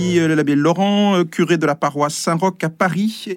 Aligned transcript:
euh, 0.00 0.34
l'abbé 0.34 0.54
Laurent, 0.54 1.16
euh, 1.16 1.24
curé 1.24 1.58
de 1.58 1.66
la 1.66 1.74
paroisse 1.74 2.14
Saint-Roch 2.14 2.62
à 2.62 2.70
Paris. 2.70 3.34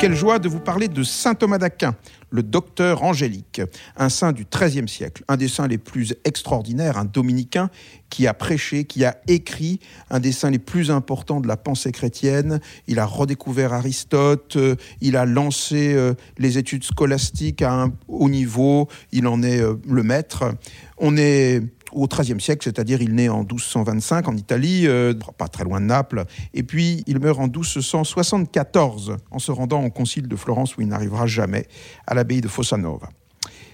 Quelle 0.00 0.14
joie 0.14 0.38
de 0.38 0.48
vous 0.48 0.60
parler 0.60 0.88
de 0.88 1.02
saint 1.02 1.34
Thomas 1.34 1.58
d'Aquin, 1.58 1.96
le 2.30 2.42
docteur 2.42 3.02
angélique, 3.02 3.60
un 3.96 4.08
saint 4.08 4.32
du 4.32 4.46
XIIIe 4.46 4.88
siècle, 4.88 5.24
un 5.28 5.36
des 5.36 5.48
saints 5.48 5.66
les 5.66 5.76
plus 5.76 6.14
extraordinaires, 6.24 6.96
un 6.96 7.04
dominicain 7.04 7.68
qui 8.08 8.26
a 8.26 8.32
prêché, 8.32 8.84
qui 8.84 9.04
a 9.04 9.18
écrit, 9.26 9.80
un 10.08 10.20
des 10.20 10.32
saints 10.32 10.50
les 10.50 10.60
plus 10.60 10.90
importants 10.90 11.40
de 11.40 11.48
la 11.48 11.56
pensée 11.56 11.90
chrétienne. 11.90 12.60
Il 12.86 13.00
a 13.00 13.04
redécouvert 13.04 13.72
Aristote, 13.72 14.56
euh, 14.56 14.76
il 15.00 15.16
a 15.16 15.26
lancé 15.26 15.96
les 16.38 16.58
études 16.58 16.84
scolastiques 16.84 17.62
à 17.62 17.82
un 17.82 17.92
haut 18.06 18.30
niveau, 18.30 18.88
il 19.12 19.26
en 19.26 19.42
est 19.42 19.60
le 19.60 20.02
maître. 20.02 20.54
On 20.98 21.16
est 21.16 21.62
au 21.92 22.06
XIIIe 22.06 22.40
siècle, 22.40 22.62
c'est-à-dire 22.64 23.02
il 23.02 23.14
naît 23.14 23.28
en 23.28 23.40
1225 23.40 24.28
en 24.28 24.36
Italie, 24.36 24.86
euh, 24.86 25.14
pas 25.36 25.48
très 25.48 25.64
loin 25.64 25.80
de 25.80 25.86
Naples, 25.86 26.24
et 26.54 26.62
puis 26.62 27.02
il 27.06 27.20
meurt 27.20 27.38
en 27.38 27.44
1274 27.44 29.16
en 29.30 29.38
se 29.38 29.52
rendant 29.52 29.84
au 29.84 29.90
concile 29.90 30.28
de 30.28 30.36
Florence 30.36 30.76
où 30.76 30.80
il 30.80 30.88
n'arrivera 30.88 31.26
jamais, 31.26 31.66
à 32.06 32.14
l'abbaye 32.14 32.40
de 32.40 32.48
Fossanova. 32.48 33.08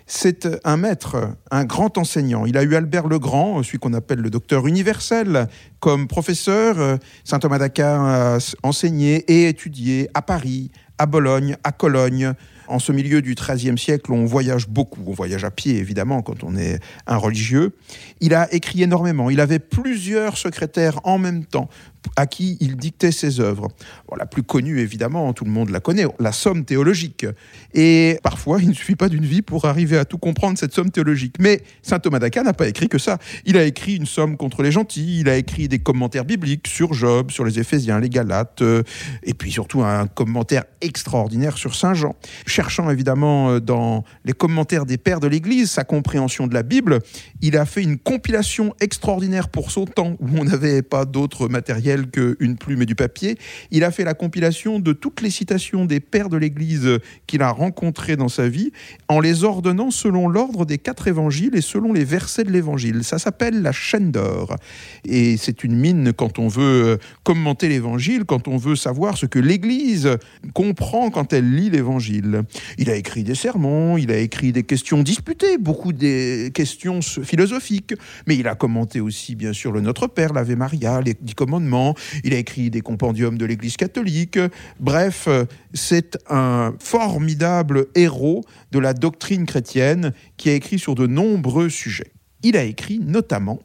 C'est 0.06 0.46
un 0.64 0.76
maître, 0.76 1.34
un 1.50 1.64
grand 1.64 1.96
enseignant. 1.96 2.44
Il 2.44 2.58
a 2.58 2.62
eu 2.62 2.74
Albert 2.74 3.06
le 3.06 3.18
Grand, 3.18 3.62
celui 3.62 3.78
qu'on 3.78 3.94
appelle 3.94 4.18
le 4.18 4.28
docteur 4.28 4.66
universel, 4.66 5.48
comme 5.80 6.08
professeur. 6.08 6.98
Saint 7.24 7.38
Thomas 7.38 7.56
d'Aquin 7.56 8.04
a 8.04 8.38
enseigné 8.62 9.24
et 9.28 9.48
étudié 9.48 10.10
à 10.12 10.20
Paris, 10.20 10.70
à 10.98 11.06
Bologne, 11.06 11.56
à 11.64 11.72
Cologne, 11.72 12.34
en 12.68 12.78
ce 12.78 12.92
milieu 12.92 13.22
du 13.22 13.34
XIIIe 13.34 13.78
siècle, 13.78 14.12
on 14.12 14.24
voyage 14.24 14.68
beaucoup. 14.68 15.02
On 15.06 15.12
voyage 15.12 15.44
à 15.44 15.50
pied, 15.50 15.76
évidemment, 15.76 16.22
quand 16.22 16.44
on 16.44 16.56
est 16.56 16.80
un 17.06 17.16
religieux. 17.16 17.72
Il 18.20 18.34
a 18.34 18.52
écrit 18.52 18.82
énormément. 18.82 19.30
Il 19.30 19.40
avait 19.40 19.58
plusieurs 19.58 20.36
secrétaires 20.38 21.00
en 21.04 21.18
même 21.18 21.44
temps 21.44 21.68
à 22.16 22.26
qui 22.26 22.56
il 22.60 22.76
dictait 22.76 23.12
ses 23.12 23.40
œuvres. 23.40 23.68
la 24.16 24.26
plus 24.26 24.42
connue, 24.42 24.80
évidemment, 24.80 25.32
tout 25.32 25.44
le 25.44 25.50
monde 25.50 25.70
la 25.70 25.80
connaît, 25.80 26.06
la 26.20 26.32
somme 26.32 26.64
théologique. 26.64 27.26
Et 27.74 28.18
parfois, 28.22 28.60
il 28.60 28.68
ne 28.68 28.74
suffit 28.74 28.94
pas 28.94 29.08
d'une 29.08 29.24
vie 29.24 29.42
pour 29.42 29.64
arriver 29.64 29.98
à 29.98 30.04
tout 30.04 30.18
comprendre, 30.18 30.58
cette 30.58 30.72
somme 30.72 30.90
théologique. 30.90 31.36
Mais 31.40 31.62
saint 31.82 31.98
Thomas 31.98 32.18
d'Aquin 32.18 32.42
n'a 32.42 32.52
pas 32.52 32.68
écrit 32.68 32.88
que 32.88 32.98
ça. 32.98 33.18
Il 33.44 33.56
a 33.56 33.64
écrit 33.64 33.96
une 33.96 34.06
somme 34.06 34.36
contre 34.36 34.62
les 34.62 34.70
gentils, 34.70 35.20
il 35.20 35.28
a 35.28 35.36
écrit 35.36 35.68
des 35.68 35.78
commentaires 35.78 36.24
bibliques 36.24 36.68
sur 36.68 36.94
Job, 36.94 37.30
sur 37.30 37.44
les 37.44 37.58
Éphésiens, 37.58 38.00
les 38.00 38.08
Galates, 38.08 38.62
euh, 38.62 38.82
et 39.22 39.34
puis 39.34 39.50
surtout 39.50 39.82
un 39.82 40.06
commentaire 40.06 40.64
extraordinaire 40.80 41.58
sur 41.58 41.74
Saint 41.74 41.94
Jean. 41.94 42.14
Cherchant 42.46 42.90
évidemment 42.90 43.50
euh, 43.50 43.60
dans 43.60 44.04
les 44.24 44.32
commentaires 44.32 44.86
des 44.86 44.98
pères 44.98 45.20
de 45.20 45.26
l'Église 45.26 45.70
sa 45.70 45.84
compréhension 45.84 46.46
de 46.46 46.54
la 46.54 46.62
Bible, 46.62 47.00
il 47.40 47.56
a 47.56 47.66
fait 47.66 47.82
une 47.82 47.98
compilation 47.98 48.74
extraordinaire 48.80 49.48
pour 49.48 49.70
son 49.70 49.84
temps, 49.86 50.16
où 50.20 50.28
on 50.38 50.44
n'avait 50.44 50.82
pas 50.82 51.04
d'autres 51.04 51.48
matériels 51.48 51.93
qu'une 52.02 52.56
plume 52.56 52.82
et 52.82 52.86
du 52.86 52.94
papier. 52.94 53.36
Il 53.70 53.84
a 53.84 53.90
fait 53.90 54.04
la 54.04 54.14
compilation 54.14 54.78
de 54.78 54.92
toutes 54.92 55.20
les 55.20 55.30
citations 55.30 55.84
des 55.84 56.00
pères 56.00 56.28
de 56.28 56.36
l'Église 56.36 56.98
qu'il 57.26 57.42
a 57.42 57.50
rencontrés 57.50 58.16
dans 58.16 58.28
sa 58.28 58.48
vie, 58.48 58.72
en 59.08 59.20
les 59.20 59.44
ordonnant 59.44 59.90
selon 59.90 60.28
l'ordre 60.28 60.64
des 60.64 60.78
quatre 60.78 61.08
évangiles 61.08 61.54
et 61.54 61.60
selon 61.60 61.92
les 61.92 62.04
versets 62.04 62.44
de 62.44 62.50
l'Évangile. 62.50 63.04
Ça 63.04 63.18
s'appelle 63.18 63.62
la 63.62 63.72
chaîne 63.72 64.10
d'or. 64.10 64.56
Et 65.04 65.36
c'est 65.36 65.64
une 65.64 65.76
mine 65.76 66.12
quand 66.12 66.38
on 66.38 66.48
veut 66.48 66.98
commenter 67.22 67.68
l'Évangile, 67.68 68.24
quand 68.24 68.48
on 68.48 68.56
veut 68.56 68.76
savoir 68.76 69.16
ce 69.16 69.26
que 69.26 69.38
l'Église 69.38 70.10
comprend 70.54 71.10
quand 71.10 71.32
elle 71.32 71.54
lit 71.54 71.70
l'Évangile. 71.70 72.42
Il 72.78 72.90
a 72.90 72.96
écrit 72.96 73.24
des 73.24 73.34
sermons, 73.34 73.98
il 73.98 74.10
a 74.10 74.18
écrit 74.18 74.52
des 74.52 74.62
questions 74.62 75.02
disputées, 75.02 75.58
beaucoup 75.58 75.92
des 75.92 76.50
questions 76.54 77.00
philosophiques, 77.02 77.94
mais 78.26 78.36
il 78.36 78.48
a 78.48 78.54
commenté 78.54 79.00
aussi, 79.00 79.34
bien 79.34 79.52
sûr, 79.52 79.72
le 79.72 79.80
Notre 79.80 80.06
Père, 80.06 80.32
l'Ave 80.32 80.54
Maria, 80.56 81.00
les 81.00 81.14
dix 81.20 81.34
commandements, 81.34 81.83
il 82.22 82.32
a 82.32 82.38
écrit 82.38 82.70
des 82.70 82.80
compendiums 82.80 83.36
de 83.36 83.44
l'Église 83.44 83.76
catholique. 83.76 84.38
Bref, 84.80 85.28
c'est 85.72 86.16
un 86.30 86.74
formidable 86.78 87.86
héros 87.94 88.44
de 88.72 88.78
la 88.78 88.94
doctrine 88.94 89.46
chrétienne 89.46 90.12
qui 90.36 90.50
a 90.50 90.54
écrit 90.54 90.78
sur 90.78 90.94
de 90.94 91.06
nombreux 91.06 91.68
sujets. 91.68 92.12
Il 92.42 92.56
a 92.56 92.62
écrit 92.62 92.98
notamment 92.98 93.60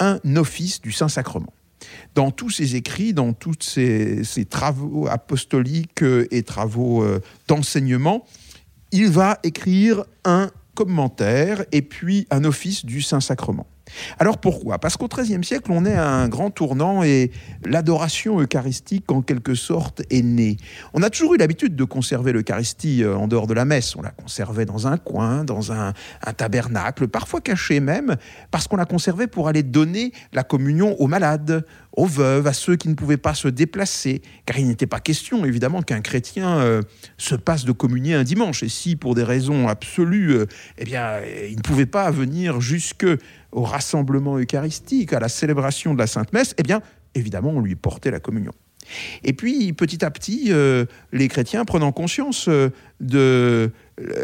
un 0.00 0.20
office 0.36 0.80
du 0.80 0.92
Saint-Sacrement. 0.92 1.52
Dans 2.14 2.30
tous 2.30 2.50
ses 2.50 2.76
écrits, 2.76 3.12
dans 3.12 3.32
tous 3.32 3.56
ses, 3.60 4.44
travaux 4.48 5.06
apostoliques 5.08 6.04
et 6.30 6.42
travaux 6.42 7.02
euh, 7.02 7.20
d'enseignement, 7.46 8.24
il 8.92 9.08
va 9.08 9.38
écrire 9.42 10.04
un 10.24 10.50
commentaire 10.74 11.64
et 11.72 11.82
puis 11.82 12.26
un 12.30 12.44
office 12.44 12.84
du 12.84 13.02
Saint-Sacrement. 13.02 13.66
Alors 14.18 14.38
pourquoi? 14.38 14.78
Parce 14.78 14.96
qu'au 14.96 15.08
XIIIe 15.08 15.44
siècle, 15.44 15.70
on 15.72 15.84
est 15.84 15.94
à 15.94 16.08
un 16.08 16.28
grand 16.28 16.50
tournant 16.50 17.02
et 17.02 17.30
l'adoration 17.64 18.40
eucharistique, 18.40 19.10
en 19.10 19.22
quelque 19.22 19.54
sorte, 19.54 20.02
est 20.10 20.22
née. 20.22 20.56
On 20.94 21.02
a 21.02 21.10
toujours 21.10 21.34
eu 21.34 21.38
l'habitude 21.38 21.76
de 21.76 21.84
conserver 21.84 22.32
l'Eucharistie 22.32 23.02
euh, 23.02 23.16
en 23.16 23.28
dehors 23.28 23.46
de 23.46 23.54
la 23.54 23.64
messe. 23.64 23.96
On 23.96 24.02
la 24.02 24.10
conservait 24.10 24.64
dans 24.64 24.86
un 24.86 24.96
coin, 24.96 25.44
dans 25.44 25.72
un, 25.72 25.92
tabernacle, 26.36 27.08
parfois 27.08 27.40
caché 27.40 27.80
même, 27.80 28.16
parce 28.50 28.68
qu'on 28.68 28.76
la 28.76 28.84
conservait 28.84 29.26
pour 29.26 29.48
aller 29.48 29.62
donner 29.62 30.12
la 30.32 30.44
communion 30.44 30.94
aux 31.00 31.06
malades, 31.06 31.64
aux 31.96 32.06
veuves, 32.06 32.46
à 32.46 32.52
ceux 32.52 32.76
qui 32.76 32.88
ne 32.88 32.94
pouvaient 32.94 33.16
pas 33.16 33.34
se 33.34 33.48
déplacer, 33.48 34.22
car 34.46 34.58
il 34.58 34.68
n'était 34.68 34.86
pas 34.86 35.00
question, 35.00 35.44
évidemment, 35.44 35.82
qu'un 35.82 36.00
chrétien 36.00 36.58
euh, 36.58 36.82
se 37.16 37.34
passe 37.34 37.64
de 37.64 37.72
communier 37.72 38.14
un 38.14 38.24
dimanche. 38.24 38.62
Et 38.62 38.68
si, 38.68 38.94
pour 38.94 39.14
des 39.14 39.24
raisons 39.24 39.68
absolues, 39.68 40.32
euh, 40.32 40.46
eh 40.78 40.84
bien, 40.84 41.20
il 41.48 41.56
ne 41.56 41.62
pouvait 41.62 41.86
pas 41.86 42.10
venir 42.10 42.60
jusque 42.60 43.06
au 43.52 43.62
rassemblement 43.62 44.38
eucharistique, 44.38 45.12
à 45.12 45.20
la 45.20 45.28
célébration 45.28 45.94
de 45.94 45.98
la 45.98 46.06
Sainte 46.06 46.32
Messe, 46.32 46.54
eh 46.58 46.62
bien, 46.62 46.82
évidemment, 47.14 47.50
on 47.50 47.60
lui 47.60 47.76
portait 47.76 48.10
la 48.10 48.20
communion. 48.20 48.52
Et 49.24 49.32
puis, 49.32 49.72
petit 49.72 50.04
à 50.04 50.10
petit, 50.10 50.46
euh, 50.48 50.86
les 51.12 51.28
chrétiens, 51.28 51.64
prenant 51.64 51.92
conscience 51.92 52.48
euh, 52.48 52.70
de 53.00 53.70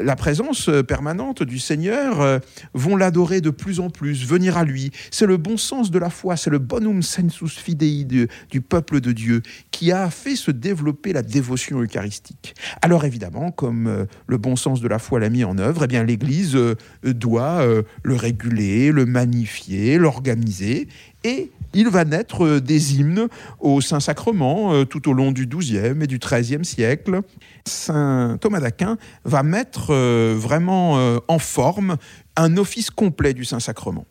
la 0.03 0.17
présence 0.17 0.71
permanente 0.87 1.43
du 1.43 1.59
Seigneur, 1.59 2.21
euh, 2.21 2.39
vont 2.75 2.97
l'adorer 2.97 3.41
de 3.41 3.51
plus 3.51 3.81
en 3.81 3.91
plus, 3.91 4.27
venir 4.27 4.57
à 4.57 4.65
lui. 4.65 4.91
C'est 5.11 5.27
le 5.27 5.37
bon 5.37 5.57
sens 5.57 5.91
de 5.91 5.99
la 5.99 6.11
foi, 6.11 6.37
c'est 6.37 6.51
le 6.51 6.59
bonum 6.59 7.03
sensus 7.03 7.59
fidei 7.59 8.05
du, 8.05 8.29
peuple 8.61 9.01
de 9.01 9.12
Dieu 9.12 9.43
qui 9.71 9.93
a 9.93 10.11
fait 10.11 10.37
se 10.37 10.51
développer 10.51 11.12
la 11.12 11.23
dévotion 11.23 11.81
eucharistique. 11.81 12.55
Alors 12.83 13.05
évidemment, 13.05 13.51
comme 13.51 14.07
le 14.27 14.39
bon 14.39 14.57
sens 14.57 14.81
de 14.81 14.89
la 14.89 14.99
foi 14.99 15.21
l'a 15.21 15.29
mis 15.29 15.45
en 15.45 15.59
œuvre, 15.59 15.85
eh 15.85 15.87
bien 15.87 16.05
l'Église 16.05 16.56
doit 17.03 17.65
le 18.03 18.15
réguler, 18.15 18.91
le 18.93 19.06
magnifier, 19.06 19.99
l'organiser, 19.99 20.89
et 21.25 21.51
il 21.75 21.89
va 21.89 22.05
naître 22.05 22.45
euh, 22.45 22.61
des 22.61 22.95
hymnes 22.99 23.29
au 23.61 23.81
Saint-Sacrement 23.81 24.73
euh, 24.73 24.85
tout 24.85 25.09
au 25.09 25.12
long 25.12 25.33
du 25.33 25.47
XIIe 25.47 25.97
et 26.01 26.07
du 26.07 26.19
XIIIe 26.19 26.65
siècle. 26.65 27.21
Saint 27.67 28.39
Thomas 28.41 28.61
d'Aquin 28.61 28.97
va 29.25 29.43
mettre 29.43 29.91
euh, 29.91 30.35
vraiment 30.37 30.95
en 31.29 31.39
forme 31.39 31.97
un 32.37 32.57
office 32.57 32.91
complet 32.91 33.35
du 33.35 33.45
Saint-Sacrement. 33.45 34.07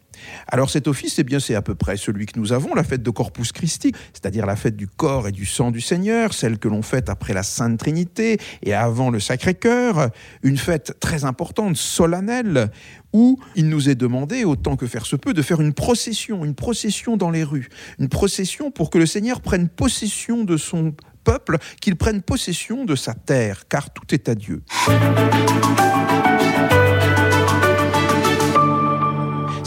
Alors 0.48 0.70
cet 0.70 0.88
office, 0.88 1.20
eh 1.20 1.24
bien, 1.24 1.40
c'est 1.40 1.56
à 1.56 1.62
peu 1.62 1.76
près 1.76 1.98
celui 1.98 2.26
que 2.26 2.40
nous 2.40 2.54
avons, 2.54 2.74
la 2.74 2.84
fête 2.84 3.04
de 3.04 3.10
Corpus 3.10 3.52
Christi, 3.52 3.92
c'est-à-dire 4.14 4.46
la 4.46 4.56
fête 4.56 4.76
du 4.76 4.88
corps 4.88 5.28
et 5.28 5.32
du 5.32 5.46
sang 5.46 5.72
du 5.72 5.82
Seigneur, 5.82 6.34
celle 6.34 6.58
que 6.58 6.68
l'on 6.68 6.82
fête 6.82 7.10
après 7.10 7.34
la 7.34 7.44
Sainte 7.44 7.80
Trinité 7.80 8.38
et 8.62 8.74
avant 8.74 9.10
le 9.10 9.20
Sacré-Cœur, 9.20 10.10
une 10.44 10.58
fête 10.58 10.98
très 11.00 11.26
importante, 11.26 11.78
solennelle, 11.78 12.72
où 13.14 13.40
il 13.56 13.70
nous 13.70 13.90
est 13.90 13.96
demandé, 13.96 14.44
autant 14.44 14.76
que 14.76 14.88
faire 14.88 15.06
se 15.06 15.16
peut, 15.16 15.34
de 15.34 15.42
faire 15.42 15.62
une 15.62 15.74
procession, 15.74 16.44
une 16.44 16.56
procession 16.56 17.16
dans 17.16 17.30
les 17.30 17.44
rues, 17.44 17.70
une 18.00 18.10
procession 18.10 18.72
pour 18.72 18.90
que 18.90 18.98
le 18.98 19.06
Seigneur 19.06 19.42
prenne 19.42 19.70
possession 19.70 20.44
de 20.44 20.58
son 20.58 20.96
peuple, 21.24 21.58
qu'il 21.80 21.96
prenne 21.96 22.22
possession 22.22 22.86
de 22.86 22.96
sa 22.96 23.14
terre, 23.14 23.68
car 23.68 23.94
tout 23.94 24.14
est 24.14 24.30
à 24.30 24.36
Dieu. 24.36 24.64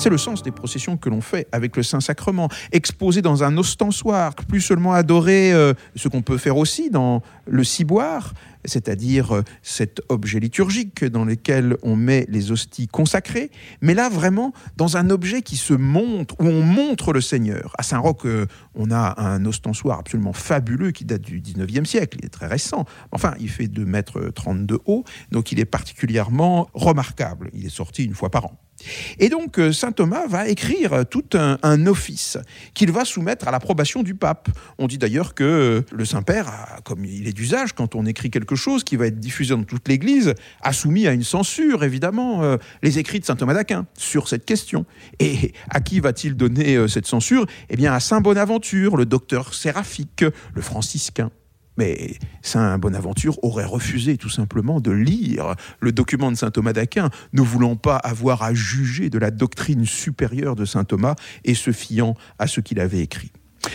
C'est 0.06 0.10
le 0.10 0.18
sens 0.18 0.44
des 0.44 0.52
processions 0.52 0.96
que 0.96 1.08
l'on 1.08 1.20
fait 1.20 1.48
avec 1.50 1.76
le 1.76 1.82
Saint-Sacrement. 1.82 2.48
Exposé 2.70 3.22
dans 3.22 3.42
un 3.42 3.56
ostensoir, 3.56 4.36
plus 4.36 4.60
seulement 4.60 4.92
adoré, 4.92 5.52
euh, 5.52 5.74
ce 5.96 6.06
qu'on 6.06 6.22
peut 6.22 6.38
faire 6.38 6.58
aussi 6.58 6.90
dans 6.90 7.22
le 7.44 7.64
ciboire, 7.64 8.32
c'est-à-dire 8.64 9.34
euh, 9.34 9.42
cet 9.62 10.00
objet 10.08 10.38
liturgique 10.38 11.04
dans 11.04 11.24
lequel 11.24 11.76
on 11.82 11.96
met 11.96 12.24
les 12.28 12.52
hosties 12.52 12.86
consacrées, 12.86 13.50
mais 13.80 13.94
là 13.94 14.08
vraiment 14.08 14.52
dans 14.76 14.96
un 14.96 15.10
objet 15.10 15.42
qui 15.42 15.56
se 15.56 15.74
montre, 15.74 16.36
où 16.38 16.44
on 16.44 16.62
montre 16.62 17.12
le 17.12 17.20
Seigneur. 17.20 17.72
À 17.76 17.82
Saint-Roch, 17.82 18.26
euh, 18.26 18.46
on 18.76 18.92
a 18.92 19.20
un 19.20 19.44
ostensoir 19.44 19.98
absolument 19.98 20.32
fabuleux 20.32 20.92
qui 20.92 21.04
date 21.04 21.22
du 21.22 21.40
19e 21.40 21.84
siècle, 21.84 22.18
il 22.20 22.26
est 22.26 22.28
très 22.28 22.46
récent. 22.46 22.84
Enfin, 23.10 23.34
il 23.40 23.50
fait 23.50 23.66
2 23.66 23.84
mètres 23.84 24.30
30 24.32 24.66
de 24.66 24.78
haut, 24.84 25.02
donc 25.32 25.50
il 25.50 25.58
est 25.58 25.64
particulièrement 25.64 26.68
remarquable. 26.74 27.50
Il 27.54 27.66
est 27.66 27.70
sorti 27.70 28.04
une 28.04 28.14
fois 28.14 28.30
par 28.30 28.44
an. 28.44 28.56
Et 29.18 29.28
donc, 29.28 29.58
euh, 29.58 29.72
saint 29.72 29.92
Thomas 29.92 30.26
va 30.26 30.48
écrire 30.48 31.04
tout 31.08 31.24
un, 31.34 31.86
office 31.86 32.38
qu'il 32.74 32.90
va 32.90 33.04
soumettre 33.04 33.48
à 33.48 33.50
l'approbation 33.50 34.02
du 34.02 34.14
pape. 34.14 34.48
On 34.78 34.86
dit 34.86 34.98
d'ailleurs 34.98 35.34
que 35.34 35.44
euh, 35.44 35.80
le 35.92 36.04
Saint-Père, 36.04 36.80
comme 36.84 37.04
il 37.04 37.28
est 37.28 37.32
d'usage 37.32 37.72
quand 37.74 37.94
on 37.94 38.06
écrit 38.06 38.30
quelque 38.30 38.56
chose 38.56 38.82
qui 38.82 38.96
va 38.96 39.06
être 39.06 39.20
diffusé 39.20 39.54
dans 39.54 39.62
toute 39.62 39.86
l'Église, 39.88 40.34
a 40.62 40.72
soumis 40.72 41.06
à 41.06 41.12
une 41.12 41.22
censure, 41.22 41.84
évidemment, 41.84 42.42
euh, 42.42 42.56
les 42.82 42.98
écrits 42.98 43.20
de 43.20 43.24
saint 43.24 43.36
Thomas 43.36 43.54
d'Aquin 43.54 43.86
sur 43.96 44.28
cette 44.28 44.44
question. 44.44 44.84
Et 45.18 45.52
à 45.70 45.80
qui 45.80 46.00
va-t-il 46.00 46.34
donner 46.34 46.88
cette 46.88 47.06
censure? 47.06 47.46
Eh 47.68 47.76
bien, 47.76 47.92
à 47.92 48.00
saint 48.00 48.20
Bonaventure, 48.20 48.96
le 48.96 49.06
docteur 49.06 49.54
séraphique, 49.54 50.24
le 50.54 50.62
franciscain. 50.62 51.30
Mais 51.76 52.14
Saint 52.42 52.78
Bonaventure 52.78 53.42
aurait 53.42 53.64
refusé 53.64 54.16
tout 54.16 54.28
simplement 54.28 54.80
de 54.80 54.90
lire 54.90 55.54
le 55.80 55.92
document 55.92 56.30
de 56.30 56.36
Saint 56.36 56.50
Thomas 56.50 56.72
d'Aquin, 56.72 57.10
ne 57.32 57.42
voulant 57.42 57.76
pas 57.76 57.96
avoir 57.96 58.42
à 58.42 58.54
juger 58.54 59.10
de 59.10 59.18
la 59.18 59.30
doctrine 59.30 59.84
supérieure 59.84 60.56
de 60.56 60.64
Saint 60.64 60.84
Thomas 60.84 61.14
et 61.44 61.54
se 61.54 61.72
fiant 61.72 62.14
à 62.38 62.46
ce 62.46 62.60
qu'il 62.60 62.80
avait 62.80 63.00
écrit. 63.00 63.32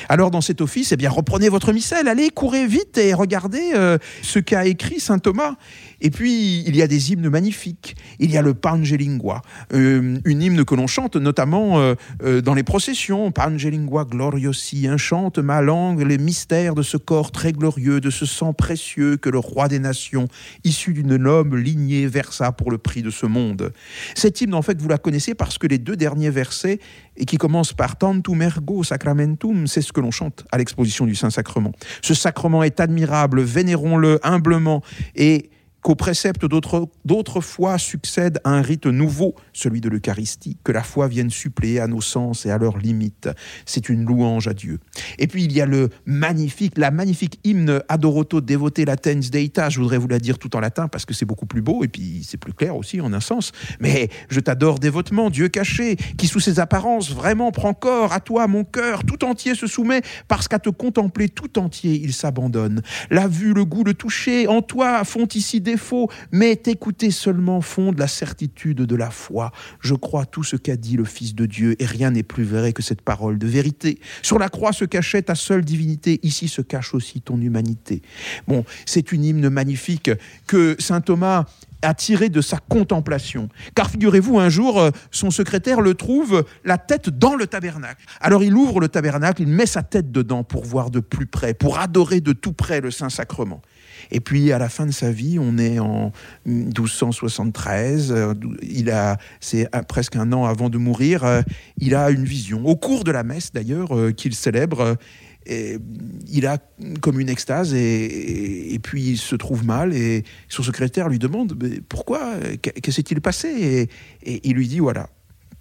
Alors 0.09 0.31
dans 0.31 0.41
cet 0.41 0.61
office, 0.61 0.91
eh 0.91 0.97
bien 0.97 1.09
reprenez 1.09 1.49
votre 1.49 1.73
missel, 1.73 2.07
allez, 2.07 2.29
courez 2.29 2.67
vite 2.67 2.97
et 2.97 3.13
regardez 3.13 3.71
euh, 3.75 3.97
ce 4.21 4.39
qu'a 4.39 4.65
écrit 4.65 4.99
saint 4.99 5.19
Thomas. 5.19 5.55
Et 6.01 6.09
puis 6.09 6.63
il 6.65 6.75
y 6.75 6.81
a 6.81 6.87
des 6.87 7.11
hymnes 7.11 7.29
magnifiques. 7.29 7.95
Il 8.19 8.31
y 8.31 8.37
a 8.37 8.41
le 8.41 8.53
Pangelingua, 8.53 9.41
euh, 9.73 10.17
une 10.25 10.41
hymne 10.41 10.65
que 10.65 10.75
l'on 10.75 10.87
chante 10.87 11.15
notamment 11.15 11.79
euh, 11.79 12.41
dans 12.41 12.53
les 12.53 12.63
processions. 12.63 13.31
Pangelingua 13.31 14.05
gloriosi, 14.05 14.87
un 14.87 14.97
chante 14.97 15.37
ma 15.37 15.61
langue 15.61 16.01
les 16.01 16.17
mystères 16.17 16.75
de 16.75 16.81
ce 16.81 16.97
corps 16.97 17.31
très 17.31 17.51
glorieux, 17.51 18.01
de 18.01 18.09
ce 18.09 18.25
sang 18.25 18.53
précieux 18.53 19.17
que 19.17 19.29
le 19.29 19.39
roi 19.39 19.67
des 19.67 19.79
nations, 19.79 20.27
issu 20.63 20.93
d'une 20.93 21.15
noble 21.15 21.59
lignée, 21.59 22.07
versa 22.07 22.51
pour 22.51 22.71
le 22.71 22.77
prix 22.77 23.01
de 23.01 23.09
ce 23.09 23.25
monde. 23.25 23.73
Cette 24.15 24.41
hymne, 24.41 24.53
en 24.53 24.61
fait, 24.61 24.81
vous 24.81 24.89
la 24.89 24.97
connaissez 24.97 25.35
parce 25.35 25.57
que 25.57 25.67
les 25.67 25.77
deux 25.77 25.95
derniers 25.95 26.29
versets, 26.29 26.79
et 27.17 27.25
qui 27.25 27.37
commencent 27.37 27.73
par 27.73 27.97
Tantum 27.97 28.41
ergo 28.41 28.83
sacramentum, 28.83 29.67
c'est 29.67 29.81
ce 29.81 29.91
que 29.91 29.99
l'on 29.99 30.11
chante 30.11 30.45
à 30.51 30.57
l'exposition 30.57 31.05
du 31.05 31.15
Saint-Sacrement. 31.15 31.73
Ce 32.01 32.13
sacrement 32.13 32.63
est 32.63 32.79
admirable, 32.79 33.41
vénérons-le 33.41 34.19
humblement 34.23 34.81
et 35.15 35.49
qu'au 35.81 35.95
précepte 35.95 36.45
d'autres 36.45 37.41
fois 37.41 37.77
succède 37.77 38.39
un 38.45 38.61
rite 38.61 38.85
nouveau, 38.85 39.35
celui 39.53 39.81
de 39.81 39.89
l'Eucharistie, 39.89 40.57
que 40.63 40.71
la 40.71 40.83
foi 40.83 41.07
vienne 41.07 41.29
suppléer 41.29 41.79
à 41.79 41.87
nos 41.87 42.01
sens 42.01 42.45
et 42.45 42.51
à 42.51 42.57
leurs 42.57 42.77
limites. 42.77 43.29
C'est 43.65 43.89
une 43.89 44.05
louange 44.05 44.47
à 44.47 44.53
Dieu. 44.53 44.79
Et 45.17 45.27
puis 45.27 45.43
il 45.43 45.51
y 45.51 45.61
a 45.61 45.65
le 45.65 45.89
magnifique, 46.05 46.77
la 46.77 46.91
magnifique 46.91 47.39
hymne 47.43 47.81
Adoroto 47.89 48.41
Devote 48.41 48.79
Latens 48.79 49.29
Deita. 49.31 49.69
Je 49.69 49.79
voudrais 49.79 49.97
vous 49.97 50.07
la 50.07 50.19
dire 50.19 50.37
tout 50.37 50.55
en 50.55 50.59
latin 50.59 50.87
parce 50.87 51.05
que 51.05 51.13
c'est 51.13 51.25
beaucoup 51.25 51.45
plus 51.45 51.61
beau 51.61 51.83
et 51.83 51.87
puis 51.87 52.25
c'est 52.27 52.37
plus 52.37 52.53
clair 52.53 52.75
aussi 52.75 53.01
en 53.01 53.13
un 53.13 53.19
sens. 53.19 53.51
Mais 53.79 54.09
je 54.29 54.39
t'adore 54.39 54.79
dévotement, 54.79 55.29
Dieu 55.29 55.47
caché, 55.47 55.95
qui 56.17 56.27
sous 56.27 56.39
ses 56.39 56.59
apparences 56.59 57.11
vraiment 57.11 57.51
prend 57.51 57.73
corps 57.73 58.13
à 58.13 58.19
toi, 58.19 58.47
mon 58.47 58.63
cœur, 58.63 59.03
tout 59.03 59.23
entier 59.25 59.55
se 59.55 59.67
soumet 59.67 60.01
parce 60.27 60.47
qu'à 60.47 60.59
te 60.59 60.69
contempler 60.69 61.29
tout 61.29 61.57
entier, 61.57 61.99
il 62.03 62.13
s'abandonne. 62.13 62.81
La 63.09 63.27
vue, 63.27 63.53
le 63.53 63.65
goût, 63.65 63.83
le 63.83 63.93
toucher, 63.93 64.47
en 64.47 64.61
toi 64.61 65.03
font 65.03 65.27
ici 65.33 65.61
des 65.61 65.70
faux, 65.77 66.09
mais 66.31 66.55
t'écouter 66.55 67.11
seulement 67.11 67.61
fonde 67.61 67.99
la 67.99 68.07
certitude 68.07 68.77
de 68.77 68.95
la 68.95 69.09
foi. 69.09 69.51
Je 69.79 69.95
crois 69.95 70.25
tout 70.25 70.43
ce 70.43 70.55
qu'a 70.55 70.75
dit 70.75 70.97
le 70.97 71.05
Fils 71.05 71.35
de 71.35 71.45
Dieu, 71.45 71.75
et 71.79 71.85
rien 71.85 72.11
n'est 72.11 72.23
plus 72.23 72.43
vrai 72.43 72.73
que 72.73 72.81
cette 72.81 73.01
parole 73.01 73.37
de 73.37 73.47
vérité. 73.47 73.99
Sur 74.21 74.39
la 74.39 74.49
croix 74.49 74.73
se 74.73 74.85
cachait 74.85 75.21
ta 75.21 75.35
seule 75.35 75.63
divinité, 75.63 76.19
ici 76.23 76.47
se 76.47 76.61
cache 76.61 76.93
aussi 76.93 77.21
ton 77.21 77.39
humanité. 77.39 78.01
Bon, 78.47 78.65
c'est 78.85 79.11
une 79.11 79.23
hymne 79.23 79.49
magnifique 79.49 80.11
que 80.47 80.75
saint 80.79 81.01
Thomas 81.01 81.45
a 81.81 81.93
tiré 81.93 82.29
de 82.29 82.41
sa 82.41 82.57
contemplation. 82.57 83.49
Car 83.75 83.89
figurez-vous, 83.89 84.39
un 84.39 84.49
jour, 84.49 84.79
euh, 84.79 84.91
son 85.11 85.31
secrétaire 85.31 85.81
le 85.81 85.93
trouve 85.93 86.43
la 86.63 86.77
tête 86.77 87.09
dans 87.09 87.35
le 87.35 87.47
tabernacle. 87.47 88.03
Alors 88.19 88.43
il 88.43 88.53
ouvre 88.53 88.79
le 88.79 88.87
tabernacle, 88.87 89.41
il 89.41 89.47
met 89.47 89.65
sa 89.65 89.83
tête 89.83 90.11
dedans 90.11 90.43
pour 90.43 90.65
voir 90.65 90.91
de 90.91 90.99
plus 90.99 91.25
près, 91.25 91.53
pour 91.53 91.79
adorer 91.79 92.21
de 92.21 92.33
tout 92.33 92.53
près 92.53 92.81
le 92.81 92.91
Saint-Sacrement. 92.91 93.61
Et 94.09 94.19
puis 94.19 94.51
à 94.51 94.57
la 94.57 94.69
fin 94.69 94.85
de 94.85 94.91
sa 94.91 95.11
vie, 95.11 95.37
on 95.39 95.57
est 95.57 95.79
en 95.79 96.11
1273, 96.45 98.11
euh, 98.11 98.33
il 98.63 98.89
a, 98.89 99.17
c'est 99.39 99.69
presque 99.87 100.15
un 100.15 100.31
an 100.33 100.45
avant 100.45 100.69
de 100.69 100.77
mourir, 100.77 101.23
euh, 101.23 101.41
il 101.77 101.93
a 101.93 102.09
une 102.09 102.23
vision. 102.23 102.65
Au 102.65 102.75
cours 102.75 103.03
de 103.03 103.11
la 103.11 103.23
messe 103.23 103.51
d'ailleurs 103.51 103.95
euh, 103.95 104.11
qu'il 104.11 104.33
célèbre, 104.33 104.97
il 105.47 106.45
a 106.45 106.57
comme 107.01 107.19
une 107.19 107.29
extase 107.29 107.73
et, 107.73 108.79
puis 108.83 109.03
il 109.03 109.17
se 109.17 109.35
trouve 109.35 109.65
mal 109.65 109.93
et 109.93 110.23
son 110.49 110.63
secrétaire 110.63 111.09
lui 111.09 111.19
demande 111.19 111.57
pourquoi, 111.89 112.35
que 112.61 112.91
s'est-il 112.91 113.21
passé 113.21 113.89
et, 114.23 114.47
il 114.47 114.55
lui 114.55 114.67
dit 114.67 114.79
voilà, 114.79 115.09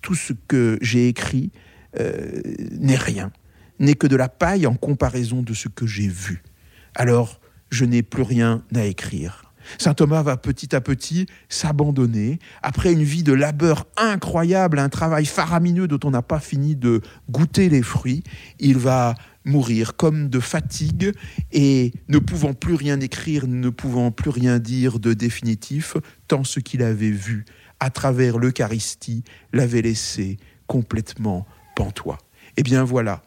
tout 0.03 0.15
ce 0.15 0.33
que 0.49 0.79
j'ai 0.83 1.09
écrit 1.09 1.51
n'est 1.99 2.97
rien, 2.97 3.33
n'est 3.79 3.95
que 3.95 4.07
de 4.07 4.17
la 4.17 4.29
paille 4.29 4.67
en 4.67 4.75
comparaison 4.75 5.43
de 5.43 5.55
ce 5.55 5.69
que 5.69 5.87
j'ai 5.87 6.09
vu. 6.09 6.43
Alors 6.95 7.41
je 7.71 7.85
n'ai 7.85 8.03
plus 8.03 8.23
rien 8.23 8.63
à 8.75 8.85
écrire. 8.85 9.51
Saint 9.79 9.95
Thomas 9.95 10.23
va 10.23 10.37
petit 10.37 10.75
à 10.75 10.81
petit 10.81 11.27
s'abandonner. 11.49 12.39
Après 12.63 12.93
une 12.93 13.03
vie 13.03 13.23
de 13.23 13.33
labeur 13.33 13.87
incroyable, 13.97 14.79
un 14.79 14.89
travail 14.89 15.27
faramineux 15.27 15.87
dont 15.87 16.01
on 16.05 16.11
n'a 16.11 16.23
pas 16.23 16.41
fini 16.41 16.77
de 16.77 17.01
goûter 17.31 17.69
les 17.69 17.83
fruits, 17.83 18.23
il 18.59 18.79
va 18.79 19.15
mourir 19.45 19.97
comme 19.97 20.29
de 20.29 20.41
fatigue 20.41 21.13
et 21.53 21.93
ne 22.09 22.19
pouvant 22.19 22.55
plus 22.55 22.75
rien 22.75 23.01
écrire, 23.01 23.47
ne 23.47 23.71
pouvant 23.71 24.11
plus 24.11 24.31
rien 24.31 24.59
dire 24.59 24.99
de 24.99 25.13
définitif, 25.13 25.97
tant 26.29 26.45
ce 26.45 26.61
qu'il 26.61 26.83
avait 26.83 27.11
vu 27.11 27.45
à 27.81 27.91
travers 27.91 28.39
l'Eucharistie 28.39 29.25
l'avait 29.53 29.83
laissé 29.83 30.37
complètement 30.67 31.47
pantois. 31.75 32.19
Eh 32.57 32.63
bien 32.63 32.85
voilà, 32.85 33.23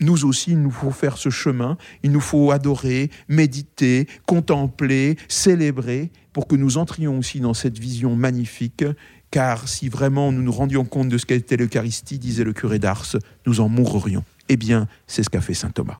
nous 0.00 0.24
aussi, 0.24 0.52
il 0.52 0.62
nous 0.62 0.70
faut 0.70 0.90
faire 0.90 1.18
ce 1.18 1.30
chemin, 1.30 1.76
il 2.02 2.10
nous 2.10 2.20
faut 2.20 2.50
adorer, 2.50 3.10
méditer, 3.28 4.08
contempler, 4.26 5.16
célébrer, 5.28 6.10
pour 6.32 6.46
que 6.46 6.56
nous 6.56 6.78
entrions 6.78 7.18
aussi 7.18 7.40
dans 7.40 7.54
cette 7.54 7.78
vision 7.78 8.16
magnifique, 8.16 8.84
car 9.30 9.68
si 9.68 9.88
vraiment 9.88 10.32
nous 10.32 10.42
nous 10.42 10.52
rendions 10.52 10.84
compte 10.84 11.08
de 11.08 11.18
ce 11.18 11.26
qu'était 11.26 11.56
l'Eucharistie, 11.56 12.18
disait 12.18 12.44
le 12.44 12.52
curé 12.52 12.78
d'Ars, 12.78 13.16
nous 13.46 13.60
en 13.60 13.68
mourrions. 13.68 14.24
Eh 14.48 14.56
bien, 14.56 14.86
c'est 15.06 15.22
ce 15.22 15.30
qu'a 15.30 15.40
fait 15.40 15.54
Saint 15.54 15.70
Thomas. 15.70 15.96